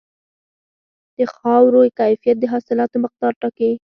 د 1.15 1.17
خاورې 1.33 1.89
کیفیت 1.99 2.37
د 2.39 2.45
حاصلاتو 2.53 2.97
مقدار 3.05 3.33
ټاکي. 3.41 3.71